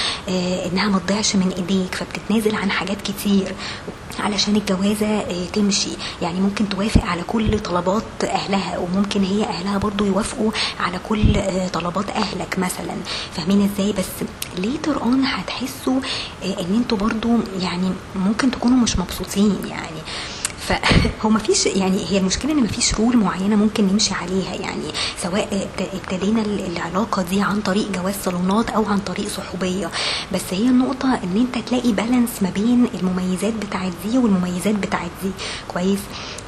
إنها 0.71 0.89
ما 0.89 0.99
تضيعش 0.99 1.35
من 1.35 1.51
إيديك 1.57 1.95
فبتتنازل 1.95 2.55
عن 2.55 2.71
حاجات 2.71 3.01
كتير 3.01 3.53
علشان 4.19 4.55
الجوازة 4.55 5.21
تمشي. 5.53 5.89
يعني 6.21 6.39
ممكن 6.41 6.69
توافق 6.69 7.03
على 7.05 7.21
كل 7.27 7.59
طلبات 7.59 8.03
أهلها 8.23 8.77
وممكن 8.77 9.23
هي 9.23 9.43
أهلها 9.43 9.77
برضو 9.77 10.05
يوافقوا 10.05 10.51
على 10.79 10.99
كل 11.09 11.33
طلبات 11.73 12.09
أهلك 12.09 12.59
مثلا. 12.59 12.95
فاهمين 13.35 13.69
إزاي؟ 13.73 13.91
بس 13.93 14.05
later 14.57 15.01
on 15.01 15.25
هتحسوا 15.25 15.99
إن 16.43 16.75
أنتوا 16.75 16.97
برضو 16.97 17.29
يعني 17.59 17.91
ممكن 18.15 18.51
تكونوا 18.51 18.77
مش 18.77 18.99
مبسوطين 18.99 19.57
يعني. 19.65 20.01
فهو 20.69 21.29
ما 21.35 21.39
فيش 21.39 21.65
يعني 21.65 22.05
هي 22.09 22.17
المشكلة 22.17 22.51
إن 22.51 22.61
ما 22.61 22.67
فيش 22.67 22.95
rule 22.95 23.17
معينة 23.17 23.55
ممكن 23.55 23.87
نمشي 23.87 24.13
عليها 24.13 24.53
يعني 24.53 24.91
سواء 25.21 25.69
ابتدينا 25.93 26.41
العلاقة 26.41 27.21
دي 27.21 27.41
عن 27.41 27.61
طريق 27.61 27.91
جواز 27.91 28.13
صالونات 28.25 28.69
أو 28.69 28.85
عن 28.85 28.99
طريق 28.99 29.27
صحوبية. 29.27 29.91
بس 30.33 30.41
هي 30.51 30.67
النقطة 30.69 31.13
إن 31.23 31.37
أنت 31.37 31.67
تلاقي 31.67 31.91
balance 31.91 32.29
ما 32.41 32.49
بين 32.49 32.87
المميزات 33.01 33.53
بتاعت 33.53 33.91
دي 34.05 34.17
والمميزات 34.17 34.75
بتاعت 34.75 35.11
دي. 35.23 35.31
كويس؟ 35.67 35.99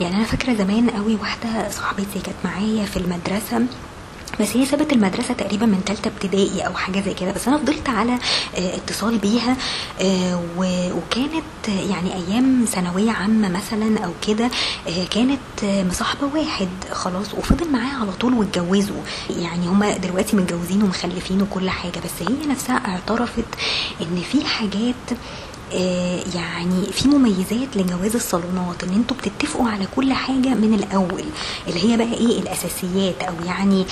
يعني 0.01 0.16
أنا 0.16 0.24
فاكرة 0.24 0.54
زمان 0.54 0.90
قوي 0.90 1.16
واحدة 1.16 1.70
صاحبتي 1.70 2.20
كانت 2.24 2.38
معايا 2.46 2.86
في 2.86 2.98
المدرسة 2.98 3.66
بس 4.40 4.58
هي 4.58 4.66
سابت 4.66 4.94
المدرسة 4.94 5.34
تقريبا 5.34 5.66
من 5.66 5.84
تالتة 5.86 6.08
ابتدائي 6.08 6.62
أو 6.68 6.74
حاجة 6.74 7.02
زي 7.02 7.14
كده 7.14 7.32
بس 7.32 7.48
أنا 7.48 7.58
فضلت 7.58 7.90
على 7.90 8.20
اتصال 8.58 9.18
بيها 9.18 9.58
وكانت 10.96 11.68
يعني 11.90 12.14
أيام 12.14 12.66
ثانوية 12.68 13.12
عامة 13.12 13.50
مثلا 13.50 14.00
أو 14.06 14.12
كده 14.28 14.50
كانت 15.12 15.40
مصاحبة 15.64 16.28
واحد 16.36 16.68
خلاص 16.92 17.34
وفضل 17.34 17.72
معاها 17.72 18.02
على 18.02 18.12
طول 18.12 18.34
واتجوزوا. 18.34 19.02
يعني 19.30 19.68
هما 19.68 19.98
دلوقتي 19.98 20.36
متجوزين 20.36 20.84
ومخلفين 20.84 21.42
وكل 21.42 21.70
حاجة 21.70 22.00
بس 22.06 22.28
هي 22.30 22.48
نفسها 22.52 22.76
اعترفت 22.88 23.46
إن 24.02 24.22
في 24.32 24.46
حاجات 24.46 25.20
يعني 26.36 26.86
في 26.92 27.08
مميزات 27.08 27.78
لجواز 27.78 28.16
الصالونات 28.16 28.84
إن 28.84 28.94
أنتوا 28.94 29.18
بتتفقوا 29.18 29.70
على 29.70 29.88
كل 29.96 30.13
حاجة 30.13 30.50
من 30.50 30.74
الأول 30.74 31.24
اللي 31.68 31.92
هي 31.92 31.98
بقى 31.98 32.13
إيه 32.13 32.40
الأساسيات 32.40 33.22
أو 33.24 33.34
يعني 33.46 33.86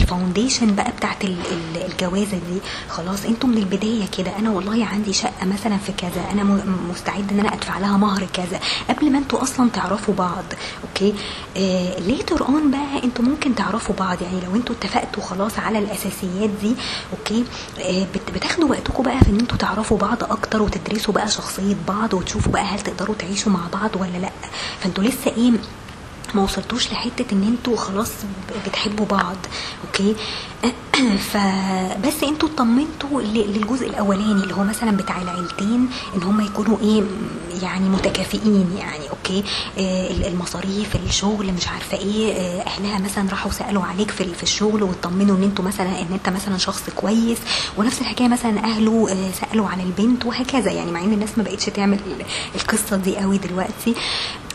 ال 0.00 0.07
foundation 0.07 0.74
بقى 0.74 0.92
بتاعت 0.96 1.24
الجوازة 1.88 2.30
دي. 2.50 2.58
خلاص 2.88 3.24
أنتوا 3.24 3.48
من 3.48 3.58
البداية 3.58 4.06
كده. 4.18 4.38
أنا 4.38 4.50
والله 4.50 4.84
عندي 4.86 5.12
شقة 5.12 5.46
مثلا 5.54 5.76
في 5.78 5.92
كذا 5.92 6.24
أنا 6.32 6.44
مستعد 6.90 7.32
إن 7.32 7.40
أنا 7.40 7.54
أدفع 7.54 7.78
لها 7.78 7.96
مهر 7.96 8.26
كذا 8.32 8.60
قبل 8.88 9.12
ما 9.12 9.18
أنتوا 9.18 9.42
أصلا 9.42 9.70
تعرفوا 9.70 10.14
بعض. 10.14 10.44
okay؟ 10.84 11.14
آه 11.56 11.98
later 12.00 12.48
on 12.48 12.70
بقى 12.70 13.04
أنتوا 13.04 13.24
ممكن 13.24 13.54
تعرفوا 13.54 13.94
بعض. 13.94 14.22
يعني 14.22 14.40
لو 14.46 14.56
أنتوا 14.56 14.74
اتفقتوا 14.74 15.22
خلاص 15.22 15.58
على 15.58 15.78
الأساسيات 15.78 16.50
دي 16.62 16.74
okay؟ 17.18 17.44
آه 17.80 18.06
بتاخدوا 18.34 18.68
وقتكم 18.68 19.02
بقى 19.02 19.20
في 19.20 19.30
إن 19.30 19.38
أنتوا 19.40 19.56
تعرفوا 19.58 19.98
بعض 19.98 20.24
أكتر 20.24 20.62
وتدرسوا 20.62 20.99
تدرسوا 21.00 21.14
بقى 21.14 21.28
شخصية 21.28 21.76
بعض 21.88 22.14
وتشوفوا 22.14 22.52
بقى 22.52 22.62
هل 22.62 22.80
تقدروا 22.80 23.14
تعيشوا 23.18 23.52
مع 23.52 23.60
بعض 23.72 23.96
ولا 23.96 24.18
لأ؟ 24.18 24.30
فانتوا 24.80 25.04
لسه 25.04 25.30
إيه 25.36 25.52
ما 26.34 26.42
وصلتوش 26.42 26.92
لحتة 26.92 27.24
إن 27.32 27.42
أنتوا 27.42 27.76
خلاص 27.76 28.10
بتحبوا 28.66 29.06
بعض 29.06 29.36
okay؟ 29.84 30.16
فبس 31.32 32.24
أنتوا 32.24 32.48
اطمنتوا 32.48 33.22
للجزء 33.22 33.86
الأولاني 33.86 34.42
اللي 34.42 34.54
هو 34.54 34.64
مثلا 34.64 34.96
بتاع 34.96 35.22
العيلتين 35.22 35.88
إن 36.16 36.22
هم 36.22 36.40
يكونوا 36.40 36.78
إيه 36.80 37.02
يعني 37.62 37.88
متكافئين 37.88 38.76
يعني 38.78 39.10
okay؟ 39.10 39.44
آه 39.78 40.28
المصاريف 40.28 40.96
الشغل 40.96 41.52
مش 41.52 41.68
عارفة 41.68 41.98
إيه 41.98 42.32
آه 42.32 42.62
أهلها 42.66 42.98
مثلا 42.98 43.30
راحوا 43.30 43.52
سألوا 43.52 43.82
عليك 43.82 44.10
في 44.10 44.34
في 44.34 44.42
الشغل 44.42 44.82
واطمنوا 44.82 45.36
إن 45.36 45.42
أنتوا 45.42 45.64
مثلا 45.64 46.00
إن 46.00 46.12
أنت 46.12 46.28
مثلا 46.28 46.58
شخص 46.58 46.82
كويس 46.96 47.38
ونفس 47.76 48.00
الحكاية 48.00 48.28
مثلا 48.28 48.64
أهله 48.64 49.08
آه 49.10 49.30
سألوا 49.40 49.68
على 49.68 49.82
البنت 49.82 50.26
وهكذا 50.26 50.70
يعني 50.72 50.90
مع 50.92 51.00
إن 51.00 51.12
الناس 51.12 51.38
ما 51.38 51.44
بقتش 51.44 51.64
تعمل 51.64 51.98
القصة 52.54 52.96
دي 52.96 53.16
قوي 53.16 53.38
دلوقتي. 53.38 53.94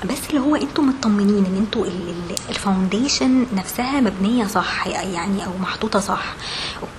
بس 0.03 0.17
اللي 0.29 0.41
هو 0.41 0.55
أنتوا 0.55 0.83
مطمنين 0.83 1.45
ان 1.45 1.55
أنتوا 1.57 1.85
الفاونديشن 2.49 3.45
نفسها 3.55 3.99
مبنية 4.01 4.45
صح 4.45 4.87
يعني 4.87 5.45
أو 5.45 5.51
محطوطة 5.61 5.99
صح. 5.99 6.23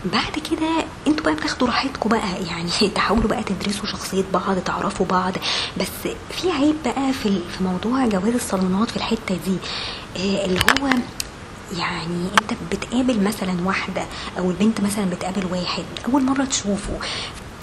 بعد 0.04 0.32
كده 0.50 0.84
أنتوا 1.06 1.24
بقى 1.24 1.34
بتاخدوا 1.34 1.66
راحتكم 1.68 2.08
بقى 2.08 2.44
يعني 2.50 2.70
تحاولوا 2.94 3.28
بقى 3.28 3.42
تدرسوا 3.42 3.86
شخصية 3.86 4.24
بعض 4.34 4.58
تعرفوا 4.58 5.06
بعض. 5.06 5.32
بس 5.80 6.12
في 6.30 6.50
عيب 6.50 6.76
بقى 6.84 7.12
في 7.12 7.40
في 7.58 7.64
موضوع 7.64 8.06
جواز 8.06 8.34
الصالونات 8.34 8.90
في 8.90 8.96
الحتة 8.96 9.38
دي. 9.46 9.56
اللي 10.44 10.60
هو 10.60 10.86
يعني 11.78 12.28
انت 12.40 12.54
بتقابل 12.72 13.24
مثلا 13.24 13.56
واحدة 13.64 14.04
أو 14.38 14.50
البنت 14.50 14.80
مثلا 14.80 15.04
بتقابل 15.04 15.46
واحد 15.52 15.84
أول 16.08 16.22
مرة 16.24 16.44
تشوفه 16.44 16.98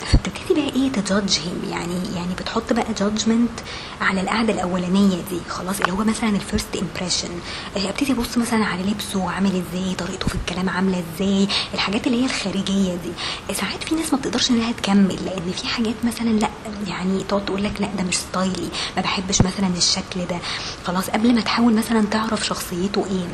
فبتبتدي 0.06 0.54
بقى 0.54 0.76
إيه 0.76 0.92
ت 0.92 1.00
judge 1.00 1.44
هم 1.44 1.62
يعني 1.70 2.16
يعني 2.16 2.34
بتحط 2.40 2.74
بقى 2.74 2.94
judgment 3.00 3.60
على 4.02 4.22
القعدة 4.22 4.54
الأولانية 4.54 5.16
دي 5.30 5.40
خلاص 5.50 5.80
اللي 5.80 5.92
هو 5.94 6.04
مثلا 6.04 6.30
ال 6.30 6.37
first 6.37 6.76
impression 6.76 7.30
ابتدي 7.76 8.12
ابص 8.12 8.38
مثلا 8.38 8.66
على 8.66 8.84
لبسه 8.84 9.30
عامل 9.32 9.50
إزاي 9.72 9.96
طريقته 9.96 10.28
في 10.28 10.36
الكلام 10.36 10.70
عاملة 10.70 11.04
إزاي 11.16 11.48
الحاجات 11.74 12.08
اللي 12.08 12.22
هي 12.22 12.26
الخارجية 12.26 12.96
دي. 12.96 13.54
ساعات 13.54 13.84
في 13.84 13.96
ناس 13.96 14.14
ما 14.14 14.20
بتقدرش 14.20 14.52
إنها 14.52 14.72
تكمل 14.72 15.16
لأن 15.26 15.52
في 15.62 15.68
حاجات 15.68 15.96
مثلا 16.04 16.30
لأ 16.30 16.50
يعني 16.88 17.24
تقعد 17.24 17.46
تقول 17.46 17.64
لك 17.64 17.82
لأ 17.82 17.90
ده 17.98 18.04
مش 18.04 18.16
style 18.18 18.61
ي 18.61 18.70
ما 18.96 19.02
بحبش 19.02 19.42
مثلا 19.42 19.68
الشكل 19.78 20.26
ده. 20.30 20.38
خلاص 20.86 21.10
قبل 21.10 21.36
ما 21.36 21.42
تحاول 21.42 21.74
مثلا 21.74 22.06
تعرف 22.06 22.46
شخصيته 22.46 23.06
إيه. 23.06 23.28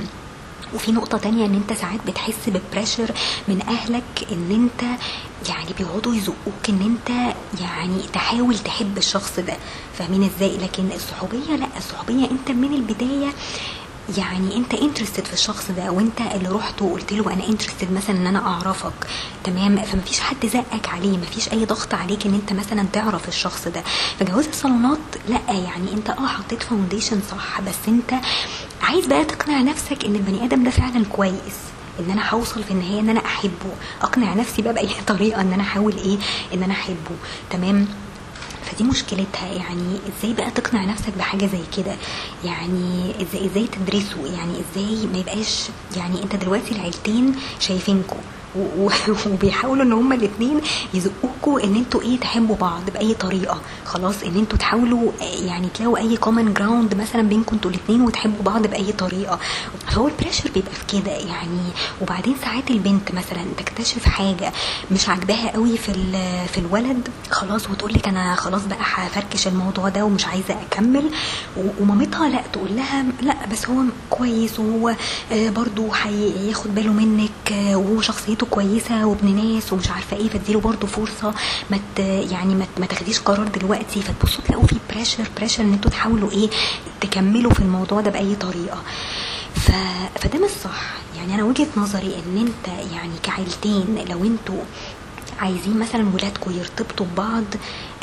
وفي 0.76 0.92
نقطة 0.92 1.18
تانية 1.18 1.46
إن 1.46 1.54
أنت 1.56 1.74
ساعات 1.80 2.00
بتحس 2.08 2.36
ب 2.48 2.55
pressure 2.55 3.12
من 3.48 3.62
أهلك 3.68 4.28
إن 4.32 4.52
أنت 4.52 4.90
يعني 5.50 5.74
بيقعدوا 5.78 6.16
يزقوك 6.16 6.70
إن 6.70 6.82
أنت 6.82 7.36
يعني 7.62 8.02
تحاول 8.14 8.58
تحب 8.60 8.98
الشخص 8.98 9.40
ده. 9.40 9.58
فاهمين 9.98 10.24
إزاي؟ 10.36 10.58
لكن 10.58 10.90
الصحوبية 10.96 11.56
لأ 11.56 11.68
الصحوبية 11.78 12.32
أنت 12.32 12.52
من 12.52 12.74
البداية 12.74 13.30
يعني 14.18 14.56
أنت 14.58 14.74
interested 14.74 15.25
في 15.26 15.34
الشخص 15.34 15.72
ده 15.72 15.92
وأنت 15.92 16.22
اللي 16.22 16.50
رحت 16.50 16.82
وقلت 16.82 17.14
له 17.14 17.34
أنا 17.34 17.48
interested 17.48 17.92
مثلا 17.92 18.16
إن 18.18 18.28
أنا 18.28 18.40
أعرفك. 18.48 18.94
تمام؟ 19.44 19.82
فمفيش 19.82 20.20
حد 20.20 20.46
زقك 20.46 20.90
عليه 20.90 21.18
مفيش 21.18 21.52
أي 21.54 21.66
ضغط 21.66 21.94
عليك 21.94 22.26
إن 22.26 22.34
أنت 22.34 22.54
مثلا 22.54 22.86
تعرف 22.94 23.28
الشخص 23.28 23.68
ده. 23.68 23.84
فجواز 24.20 24.48
الصالونات 24.48 24.98
لأ 25.30 25.54
يعني 25.54 25.94
أنت 25.94 26.10
آه 26.10 26.28
حطيت 26.28 26.64
فاونديشن 26.64 27.22
صح 27.32 27.62
بس 27.62 27.76
أنت 27.88 28.14
عايز 28.89 29.05
بقى 29.08 29.25
تقنع 29.25 29.62
نفسك 29.62 30.05
إن 30.05 30.15
البني 30.15 30.46
آدم 30.46 30.63
ده 30.63 30.69
فعلا 30.72 31.05
كويس 31.05 31.58
إن 32.00 32.12
أنا 32.12 32.29
هوصل 32.29 32.63
في 32.63 32.72
النهاية 32.72 33.00
إن 33.00 33.10
أنا 33.10 33.25
أحبه. 33.25 33.72
أقنع 34.01 34.34
نفسي 34.34 34.62
بقى 34.62 34.74
بأي 34.74 34.89
طريقة 35.08 35.41
إن 35.41 35.53
أنا 35.53 35.63
أحاول 35.63 35.93
إيه؟ 35.98 36.17
إن 36.53 36.63
أنا 36.63 36.74
أحبه. 36.74 37.15
تمام؟ 37.50 37.88
فدي 38.65 38.84
مشكلتها. 38.84 39.48
يعني 39.53 40.00
إزاي 40.19 40.34
بقى 40.34 40.51
تقنع 40.51 40.86
نفسك 40.86 41.13
بحاجة 41.17 41.46
زي 41.46 41.62
كده؟ 41.77 41.96
يعني 42.46 43.12
إزاي 43.22 43.46
إزاي 43.46 43.67
تدرسه؟ 43.67 44.25
يعني 44.38 44.53
إزاي 44.60 45.08
ما 45.08 45.17
يبقاش 45.17 45.63
يعني 45.98 46.24
أنت 46.24 46.36
دلوقتي 46.36 46.72
العيلتين 46.75 47.36
و- 48.49 48.49
وبيحاولوا 49.32 49.84
إن 49.84 49.94
هما 49.94 50.15
الاثنين 50.15 50.62
يزقوكوا 50.94 51.63
إن 51.63 51.75
أنتوا 51.75 52.01
إيه 52.01 52.20
تحبوا 52.20 52.56
بعض 52.56 52.82
بأي 52.94 53.13
طريقة. 53.13 53.62
خلاص 53.86 54.24
إن 54.24 54.36
أنتوا 54.38 54.58
تحاولوا 54.58 55.12
يعني 55.22 55.68
تلاقوا 55.74 55.98
أي 55.98 56.18
common 56.18 56.54
ground 56.54 56.96
مثلا 56.96 57.22
بينكم 57.22 57.56
أنتوا 57.56 57.72
الاثنين 57.72 58.01
وتحبوا 58.01 58.44
بعض 58.44 58.68
بأي 58.68 58.91
طريقة. 58.91 59.39
فهو 59.88 60.08
ال 60.08 60.12
pressure 60.12 60.51
بيبقى 60.53 60.72
في 60.72 61.00
كده 61.00 61.12
يعني 61.12 61.60
وبعدين 62.01 62.36
ساعات 62.41 62.72
البنت 62.72 63.12
مثلا 63.12 63.46
تكتشف 63.58 64.06
حاجة 64.06 64.51
مش 64.91 65.10
عاجباها 65.10 65.51
قوي 65.51 65.77
في 65.77 65.94
في 66.53 66.58
الولد 66.58 67.10
خلاص 67.29 67.70
وتقول 67.70 67.94
لك 67.94 68.08
أنا 68.08 68.36
خلاص 68.36 68.62
بقى 68.65 68.77
هفركش 68.82 69.48
الموضوع 69.48 69.89
ده 69.89 70.06
ومش 70.06 70.25
عايزة 70.25 70.56
أكمل. 70.62 71.10
ومامتها 71.79 72.29
لأ 72.29 72.41
تقول 72.53 72.75
لها 72.75 73.06
لأ 73.22 73.36
بس 73.51 73.70
هو 73.70 73.84
كويس 74.10 74.60
وهو 74.60 74.96
آه، 75.32 75.50
برضو 75.50 75.91
هياخد 75.94 76.75
باله 76.75 76.94
منك 76.94 77.51
آه، 77.51 77.75
وهو 77.75 78.01
كويس 78.48 79.06
وابن 79.05 79.36
ناس 79.36 79.74
ومش 79.74 79.89
عارفة 79.89 80.17
إيه 80.17 80.29
فاديله 80.29 80.60
برضو 80.60 80.88
فرصة. 80.88 81.34
ما 81.69 81.79
يعني 82.31 82.55
ما 82.55 82.86
تاخديش 82.89 83.19
قرار 83.19 83.48
دلوقتي. 83.48 84.01
فتبصوا 84.01 84.43
تلاقوا 84.48 84.67
في 84.67 84.75
pressure 84.94 85.24
pressure 85.38 85.63
إن 85.63 85.74
أنتوا 85.74 85.91
تحاولوا 85.91 86.31
إيه 86.31 86.50
تكملوا 87.01 87.51
في 87.53 87.60
الموضوع 87.60 88.01
ده 88.01 88.12
بأي 88.12 88.36
طريقة. 88.36 88.81
ف... 89.55 89.72
فده 90.19 90.39
مش 90.46 90.51
صح. 90.63 90.81
يعني 91.17 91.36
أنا 91.36 91.43
وجهة 91.43 91.67
نظري 91.77 92.15
إن 92.15 92.38
أنت 92.38 92.67
يعني 92.93 93.13
كعيلتين 93.24 94.05
لو 94.10 94.24
أنتوا 94.25 94.63
عايزين 95.39 95.79
مثلا 95.79 96.10
ولادكم 96.13 96.51
يرتبطوا 96.51 97.05
ببعض 97.05 97.43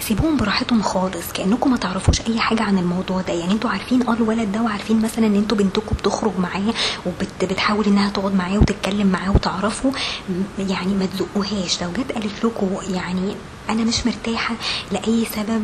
سيبوهم 0.01 0.37
براحتهم 0.37 0.83
خالص 0.83 1.33
كأنكم 1.35 1.71
ما 1.71 1.77
تعرفوش 1.77 2.21
أي 2.21 2.41
حاجة 2.41 2.63
عن 2.63 2.79
الموضوع 2.79 3.21
ده. 3.21 3.33
يعني 3.33 3.53
أنتوا 3.53 3.71
عارفين 3.71 4.09
آه 4.09 4.13
الولد 4.13 4.53
ده 4.53 4.63
وعارفين 4.63 5.03
مثلا 5.03 5.27
إن 5.27 5.35
أنتوا 5.35 5.57
بنتكم 5.59 5.97
بتخرج 5.97 6.33
معاه 6.39 6.75
وبتحاول 7.07 7.85
إنها 7.87 8.11
تقعد 8.11 8.35
معاه 8.35 8.59
وتتكلم 8.59 9.07
معاه 9.07 9.31
وتعرفوا 9.31 9.91
م- 10.29 10.43
يعني 10.71 10.95
ما 10.95 11.07
تزقوهاش. 11.07 11.83
لو 11.83 11.89
جت 11.93 12.13
قالت 12.13 12.45
لكم 12.45 12.69
يعني 12.95 13.35
أنا 13.71 13.85
مش 13.85 14.07
مرتاحة 14.07 14.55
لأي 14.93 15.25
سبب 15.37 15.63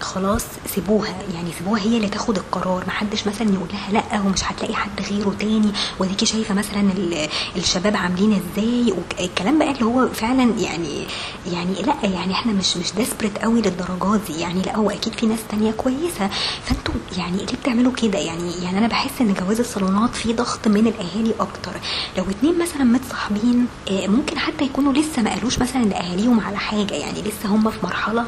خلاص 0.00 0.42
سيبوها. 0.74 1.14
يعني 1.34 1.48
سيبوها 1.58 1.80
هي 1.82 1.96
اللي 1.96 2.08
تاخد 2.08 2.36
القرار. 2.36 2.84
محدش 2.86 3.26
مثلا 3.26 3.50
يقول 3.54 3.68
لها 3.72 3.92
لأ 3.92 4.20
ومش 4.20 4.44
هتلاقي 4.44 4.74
حد 4.74 5.00
غيره 5.10 5.34
تاني. 5.38 5.72
وديكي 5.98 6.26
شايفة 6.26 6.54
مثلا 6.54 6.80
ال- 6.80 7.28
الشباب 7.56 7.96
عاملين 7.96 8.32
إزاي؟ 8.32 8.94
والكلام 9.20 9.58
بقى 9.58 9.70
اللي 9.70 9.84
هو 9.84 10.08
فعلا 10.08 10.42
يعني 10.60 11.06
يعني 11.52 11.74
لأ 11.82 11.94
يعني 12.10 12.32
إحنا 12.32 12.52
مش 12.52 12.76
مش 12.76 12.92
ديسبريت 12.92 13.38
قوي 13.38 13.60
للدرجات 13.70 14.20
دي؟ 14.26 14.40
يعني 14.40 14.62
لا 14.62 14.76
هو 14.76 14.90
أكيد 14.90 15.12
في 15.12 15.26
ناس 15.26 15.38
تانية 15.50 15.72
كويسة. 15.72 16.30
فأنتوا 16.64 16.94
يعني 17.18 17.36
ليه 17.36 17.56
بتعملوا 17.62 17.92
كده؟ 17.92 18.18
يعني 18.18 18.52
يعني 18.62 18.78
أنا 18.78 18.86
بحس 18.88 19.10
إن 19.20 19.34
جواز 19.34 19.60
الصالونات 19.60 20.14
فيه 20.14 20.34
ضغط 20.36 20.68
من 20.68 20.86
الأهالي 20.86 21.34
أكتر. 21.40 21.72
لو 22.18 22.24
اتنين 22.30 22.58
مثلا 22.58 22.84
متصاحبين 22.84 23.66
آه، 23.90 24.06
ممكن 24.06 24.38
حتى 24.38 24.64
يكونوا 24.64 24.92
لسه 24.92 25.22
ما 25.22 25.30
قالوش 25.30 25.58
مثلا 25.58 25.84
لأهاليهم 25.84 26.40
على 26.40 26.58
حاجة. 26.58 26.94
يعني 26.94 27.22
لسه 27.22 27.48
هم 27.48 27.70
في 27.70 27.78
مرحلة 27.82 28.24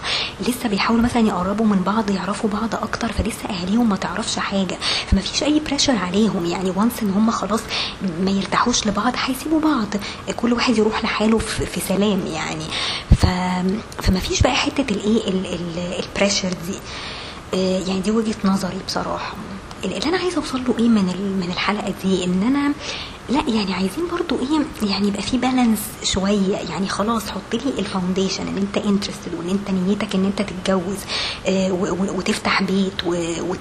لسه 0.48 0.68
بيحاولوا 0.68 1.04
مثلا 1.04 1.26
يقربوا 1.28 1.66
من 1.66 1.82
بعض 1.86 2.10
يعرفوا 2.10 2.50
بعض 2.50 2.74
أكتر 2.74 3.12
فلسه 3.12 3.48
أهاليهم 3.50 3.88
ما 3.88 3.96
تعرفش 3.96 4.38
حاجة. 4.38 4.78
فما 5.10 5.20
فيش 5.20 5.42
أي 5.42 5.60
pressure 5.60 5.96
عليهم. 5.96 6.46
يعني 6.46 6.70
once 6.76 6.92
إن 7.02 7.10
هم 7.10 7.30
خلاص 7.30 7.60
ما 8.24 8.30
يرتاحوش 8.30 8.86
لبعض 8.86 9.12
هيسيبوا 9.16 9.60
بعض. 9.60 9.88
كل 10.36 10.52
واحد 10.52 10.78
يروح 10.78 11.04
لحاله 11.04 11.38
في, 11.38 11.80
سلام 11.88 12.20
يعني. 12.26 12.64
ف 13.16 13.26
فما 14.02 14.18
فيش 14.20 14.42
بقى 14.42 14.54
حتة 14.56 14.84
الإيه 14.90 15.28
ال- 15.28 15.28
ال- 15.28 15.31
ال 15.32 15.45
pressure 15.45 16.48
دي. 16.48 16.78
آه، 17.54 17.78
يعني 17.88 18.00
دي 18.00 18.10
وجهة 18.10 18.34
نظري 18.44 18.76
بصراحة. 18.86 19.34
اللي 19.84 19.96
أنا 20.06 20.16
عايزة 20.18 20.36
أوصل 20.36 20.64
له 20.68 20.74
إيه 20.78 20.88
من 20.88 21.04
من 21.40 21.48
الحلقة 21.52 21.94
دي؟ 22.04 22.24
إن 22.24 22.42
أنا 22.42 22.72
لا 23.28 23.42
يعني 23.48 23.74
عايزين 23.74 24.04
برضو 24.12 24.38
إيه 24.38 24.88
يعني 24.90 25.08
يبقى 25.08 25.22
في 25.22 25.38
balance 25.38 25.78
شوية. 26.02 26.56
يعني 26.56 26.88
خلاص 26.88 27.30
حط 27.30 27.54
لي 27.54 27.78
ال 27.78 27.85
foundation 27.85 28.46
ان 28.48 28.56
انت 28.56 28.76
interested 28.86 29.34
وان 29.38 29.48
انت 29.48 29.70
نيتك 29.70 30.14
ان 30.14 30.24
انت 30.24 30.42
تتجوز 30.42 30.96
آه، 31.46 31.72
وتفتح 32.16 32.62
بيت 32.62 32.92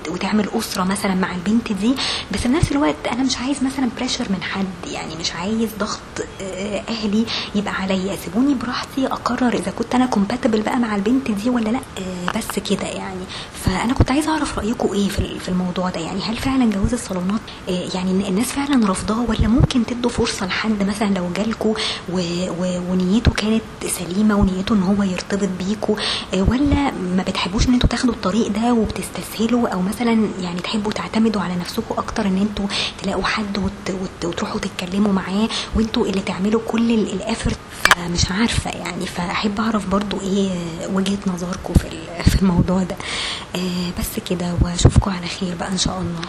وتعمل 0.10 0.50
أسرة 0.60 0.84
مثلا 0.84 1.15
مع 1.15 1.36
البنت 1.36 1.72
دي. 1.74 1.96
بس 2.32 2.39
في 2.39 2.48
نفس 2.50 2.72
الوقت 2.72 3.08
أنا 3.12 3.24
مش 3.24 3.38
عايز 3.38 3.63
مثلا 3.63 3.89
pressure 3.98 4.25
من 4.30 4.44
حد. 4.44 4.91
يعني 4.91 5.15
مش 5.20 5.34
عايز 5.34 5.70
ضغط 5.80 6.00
آه، 6.41 6.82
أهلي 6.89 7.25
يبقى 7.56 7.74
عليا. 7.74 8.15
سيبوني 8.15 8.53
براحتي 8.53 9.08
أقرر 9.08 9.53
إذا 9.53 9.72
كنت 9.72 9.96
أنا 9.96 10.06
كومباتبل 10.06 10.62
بقى 10.62 10.80
مع 10.80 10.96
البنت 10.96 11.32
دي 11.32 11.50
ولا 11.50 11.70
لأ. 11.70 11.80
آه، 11.98 12.38
بس 12.38 12.60
كده 12.70 12.88
يعني. 12.88 13.22
فأنا 13.65 13.94
كنت 13.94 14.12
عايزة 14.12 14.32
أعرف 14.32 14.60
رايكم 14.60 14.94
إيه 14.94 15.10
في 15.10 15.20
ال- 15.20 15.39
في 15.39 15.50
الموضوع 15.50 15.89
ده. 15.89 16.00
يعني 16.00 16.22
هل 16.22 16.38
فعلا 16.38 16.72
جواز 16.72 16.94
الصالونات 16.94 17.41
يعني 17.68 18.12
الناس 18.30 18.48
فعلا 18.48 18.88
رافضاه 18.88 19.25
ولا 19.30 19.48
ممكن 19.51 19.86
تدوا 19.86 20.10
فرصة 20.10 20.46
لحد 20.46 20.84
مثلا 20.84 21.08
لو 21.13 21.29
جالكوا 21.36 21.74
و- 22.10 22.50
و- 22.60 22.81
ونيته 22.91 23.31
كانت 23.31 23.62
سليمة 23.88 24.36
ونيته 24.36 24.75
إن 24.75 24.84
هو 24.84 25.03
يرتبط 25.03 25.50
بيكوا 25.60 25.96
آه، 26.34 26.41
ولا 26.50 26.91
ما 26.91 27.24
بتحبوش 27.27 27.67
إن 27.67 27.74
أنتوا 27.74 27.89
تاخدوا 27.89 28.13
الطريق 28.13 28.48
ده 28.48 28.74
وبتستسهلوا 28.74 29.68
أو 29.70 29.81
مثلا 29.81 30.27
يعني 30.42 30.59
تحبوا 30.59 30.92
تعتمدوا 30.92 31.42
على 31.42 31.55
نفسكم 31.55 31.96
أكتر 31.98 32.25
إن 32.27 32.37
أنتوا 32.37 32.66
تلاقوا 33.03 33.24
حد 33.24 33.57
وت- 33.57 33.90
وت- 34.01 34.25
وتروحوا 34.25 34.59
تتكلموا 34.59 35.14
معاه 35.14 35.50
وانتوا 35.75 36.05
اللي 36.05 36.22
تعملوا 36.22 36.61
كل 36.68 36.92
الافرت 36.92 37.57
فمش 37.83 38.31
عارفة 38.31 38.72
يعني 38.72 39.05
فأحب 39.05 39.59
أعرف 39.59 39.87
برضو 39.90 40.22
إيه 40.22 40.50
وجهة 40.94 41.18
نظركم 41.27 41.74
في 41.74 41.90
في 42.29 42.42
الموضوع 42.42 42.83
ده. 42.83 42.96
آه، 43.55 43.92
بس 44.00 44.24
كده 44.29 44.53
واشوفكم 44.61 45.11
على 45.11 45.27
خير 45.27 45.55
بقى 45.55 45.72
إن 45.72 45.77
شاء 45.77 45.98
الله. 46.01 46.22